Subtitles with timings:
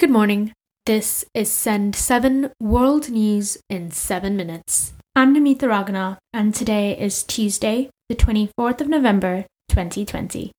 [0.00, 0.52] Good morning.
[0.86, 4.92] This is Send 7 World News in 7 Minutes.
[5.16, 10.52] I'm Namitha Raghunath, and today is Tuesday, the 24th of November, 2020.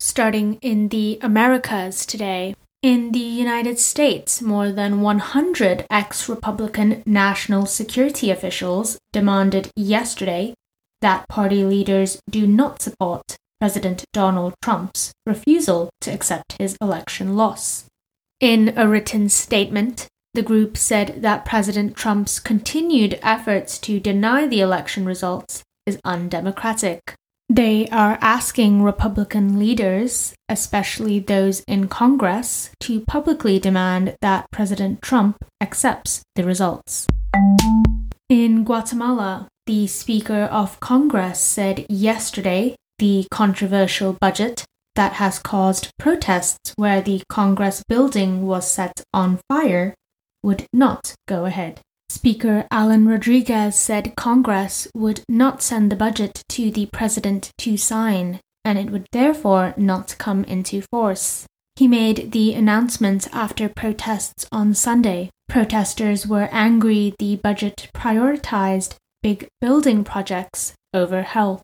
[0.00, 7.66] Starting in the Americas today, in the United States, more than 100 ex Republican national
[7.66, 10.54] security officials demanded yesterday
[11.02, 17.84] that party leaders do not support President Donald Trump's refusal to accept his election loss.
[18.40, 24.60] In a written statement, the group said that President Trump's continued efforts to deny the
[24.60, 27.14] election results is undemocratic.
[27.48, 35.44] They are asking Republican leaders, especially those in Congress, to publicly demand that President Trump
[35.60, 37.06] accepts the results.
[38.30, 44.64] In Guatemala, the Speaker of Congress said yesterday the controversial budget
[44.96, 49.94] that has caused protests where the Congress building was set on fire
[50.42, 51.80] would not go ahead.
[52.08, 58.40] Speaker Allan Rodriguez said Congress would not send the budget to the president to sign,
[58.64, 61.46] and it would therefore not come into force.
[61.76, 65.30] He made the announcement after protests on Sunday.
[65.48, 71.62] Protesters were angry the budget prioritized big building projects over health.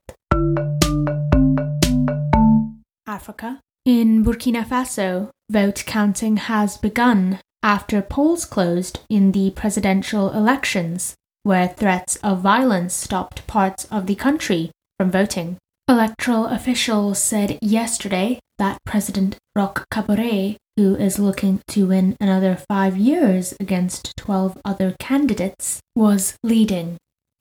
[3.06, 3.60] Africa.
[3.84, 11.66] In Burkina Faso, vote counting has begun after polls closed in the presidential elections, where
[11.66, 15.56] threats of violence stopped parts of the country from voting.
[15.88, 22.96] Electoral officials said yesterday that President Roch Kabore, who is looking to win another five
[22.96, 26.98] years against 12 other candidates, was leading.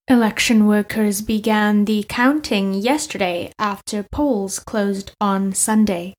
[0.10, 6.14] Election workers began the counting yesterday after polls closed on Sunday.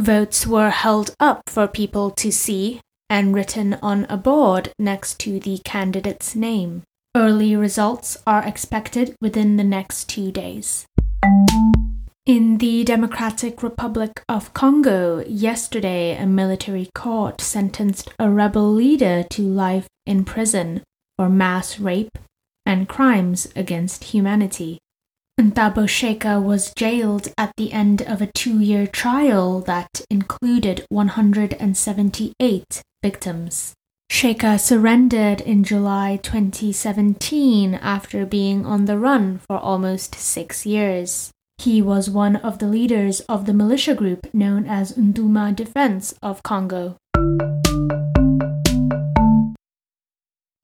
[0.00, 5.38] Votes were held up for people to see and written on a board next to
[5.38, 6.82] the candidate's name.
[7.16, 10.84] Early results are expected within the next two days.
[12.26, 19.42] In the Democratic Republic of Congo, yesterday a military court sentenced a rebel leader to
[19.42, 20.82] life in prison
[21.16, 22.18] for mass rape
[22.68, 24.78] and crimes against humanity.
[25.40, 32.82] Ntabo Sheka was jailed at the end of a two year trial that included 178
[33.02, 33.74] victims.
[34.10, 41.30] Sheka surrendered in July 2017 after being on the run for almost six years.
[41.56, 46.42] He was one of the leaders of the militia group known as Nduma Defense of
[46.42, 46.96] Congo.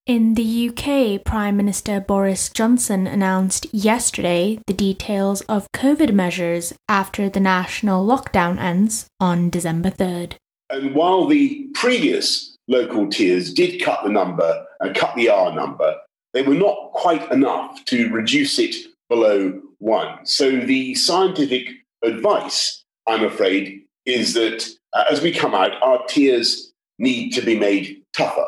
[0.06, 7.30] In the UK, Prime Minister Boris Johnson announced yesterday the details of COVID measures after
[7.30, 10.34] the national lockdown ends on December 3rd.
[10.68, 15.96] And while the previous local tiers did cut the number and cut the R number,
[16.34, 18.76] they were not quite enough to reduce it
[19.08, 20.26] below one.
[20.26, 21.66] So the scientific
[22.02, 27.58] advice, I'm afraid, is that uh, as we come out, our tiers need to be
[27.58, 28.44] made tougher.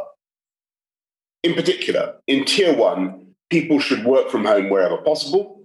[1.46, 5.62] In particular, in tier one, people should work from home wherever possible.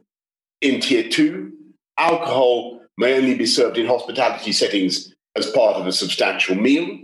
[0.62, 1.54] In tier two,
[1.98, 7.00] alcohol may only be served in hospitality settings as part of a substantial meal.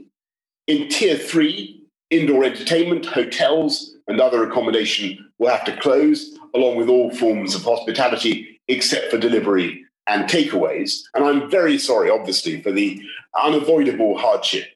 [0.68, 6.88] In tier three, indoor entertainment, hotels, and other accommodation will have to close, along with
[6.88, 11.02] all forms of hospitality except for delivery and takeaways.
[11.16, 13.02] And I'm very sorry, obviously, for the
[13.44, 14.68] unavoidable hardship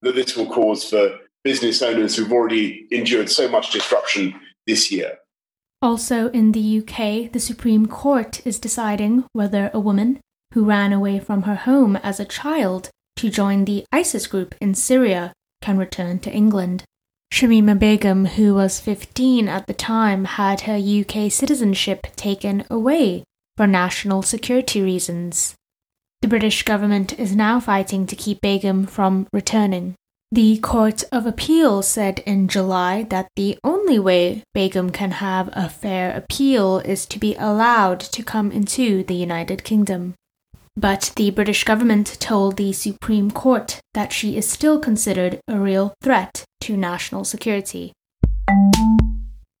[0.00, 4.34] that this will cause for business owners who've already endured so much disruption
[4.66, 5.18] this year.
[5.80, 10.20] Also in the UK, the Supreme Court is deciding whether a woman
[10.54, 14.74] who ran away from her home as a child to join the ISIS group in
[14.74, 16.84] Syria can return to England.
[17.32, 23.24] Shamima Begum, who was 15 at the time, had her UK citizenship taken away
[23.56, 25.54] for national security reasons.
[26.20, 29.94] The British government is now fighting to keep Begum from returning.
[30.34, 35.68] The Court of Appeal said in July that the only way Begum can have a
[35.68, 40.14] fair appeal is to be allowed to come into the United Kingdom.
[40.74, 45.92] But the British government told the Supreme Court that she is still considered a real
[46.02, 47.92] threat to national security.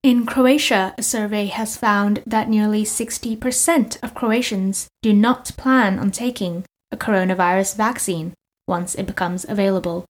[0.02, 6.10] In Croatia, a survey has found that nearly 60% of Croatians do not plan on
[6.10, 8.32] taking a coronavirus vaccine
[8.66, 10.06] once it becomes available.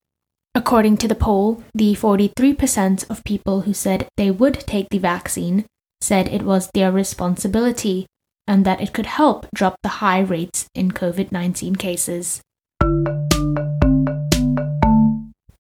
[0.55, 5.65] According to the poll, the 43% of people who said they would take the vaccine
[6.03, 8.07] said it was their responsibility,
[8.47, 12.43] and that it could help drop the high rates in COVID 19 cases.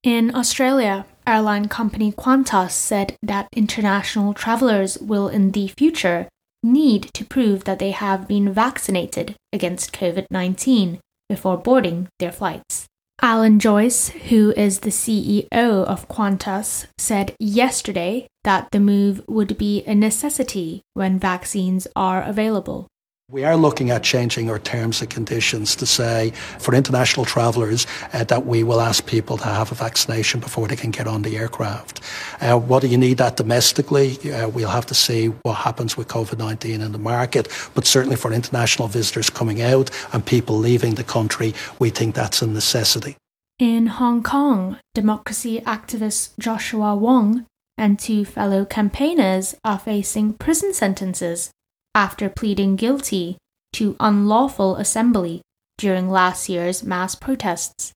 [0.02, 6.28] In Australia, airline company Qantas said that international travelers will in the future
[6.62, 11.00] need to prove that they have been vaccinated against COVID 19
[11.30, 12.86] before boarding their flights.
[13.24, 19.84] Alan Joyce, who is the CEO of Qantas, said yesterday that the move would be
[19.86, 22.88] a necessity when vaccines are available.
[23.32, 28.24] We are looking at changing our terms and conditions to say for international travellers uh,
[28.24, 31.38] that we will ask people to have a vaccination before they can get on the
[31.38, 32.02] aircraft.
[32.42, 34.18] Uh, do you need that domestically?
[34.30, 38.34] Uh, we'll have to see what happens with COVID-19 in the market, but certainly for
[38.34, 43.16] international visitors coming out and people leaving the country, we think that's a necessity.
[43.58, 47.46] In Hong Kong, democracy activist Joshua Wong
[47.78, 51.50] and two fellow campaigners are facing prison sentences
[51.94, 53.36] after pleading guilty
[53.72, 55.42] to unlawful assembly
[55.78, 57.92] during last year's mass protests.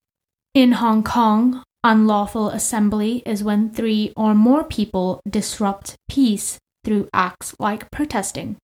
[0.54, 7.54] In Hong Kong, unlawful assembly is when three or more people disrupt peace through acts
[7.58, 8.56] like protesting.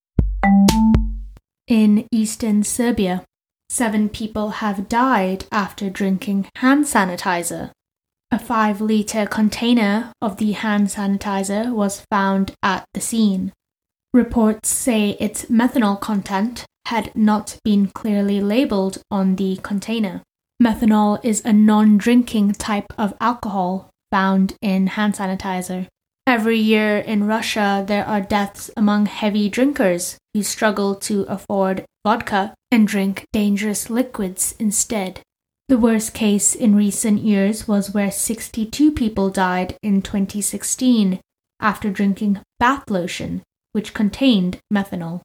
[1.69, 3.25] In eastern Serbia,
[3.69, 7.71] seven people have died after drinking hand sanitizer.
[8.31, 13.53] A 5 litre container of the hand sanitizer was found at the scene.
[14.15, 20.23] Reports say its methanol content had not been clearly labeled on the container.
[20.63, 25.87] Methanol is a non drinking type of alcohol found in hand sanitizer.
[26.27, 32.53] Every year in Russia, there are deaths among heavy drinkers who struggle to afford vodka
[32.71, 35.21] and drink dangerous liquids instead.
[35.69, 41.19] The worst case in recent years was where 62 people died in 2016
[41.61, 43.43] after drinking bath lotion
[43.73, 45.21] which contained methanol.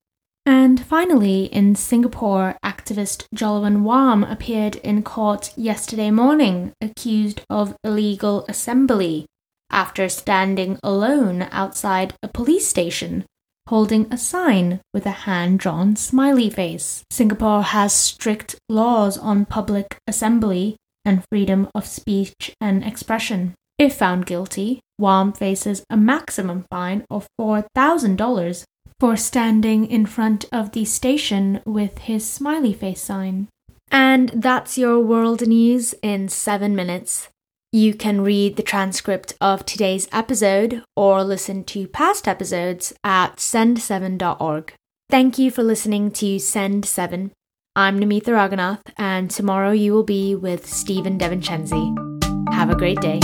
[0.46, 8.46] And finally, in Singapore, activist Jolovan Wham appeared in court yesterday morning accused of illegal
[8.48, 9.26] assembly
[9.70, 13.26] after standing alone outside a police station
[13.68, 17.04] holding a sign with a hand drawn smiley face.
[17.12, 23.54] Singapore has strict laws on public assembly and freedom of speech and expression.
[23.78, 28.64] If found guilty, Wham faces a maximum fine of $4,000
[29.00, 33.48] for standing in front of the station with his smiley face sign.
[33.92, 37.30] And that's your world news in seven minutes.
[37.72, 44.74] You can read the transcript of today's episode or listen to past episodes at send7.org.
[45.10, 47.32] Thank you for listening to Send 7.
[47.76, 52.54] I'm Namitha Raghunath, and tomorrow you will be with Stephen DeVincenzi.
[52.54, 53.20] Have a great day.